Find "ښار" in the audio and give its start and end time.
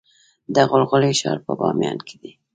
1.19-1.37